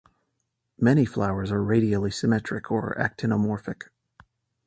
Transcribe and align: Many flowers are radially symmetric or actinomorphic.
Many 0.79 1.05
flowers 1.05 1.51
are 1.51 1.61
radially 1.63 2.09
symmetric 2.09 2.71
or 2.71 2.95
actinomorphic. 2.95 3.89